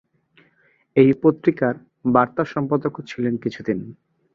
[0.95, 1.73] এই পত্রিকার
[2.05, 3.79] বার্তা সম্পাদকও ছিলেন কিছুদিন।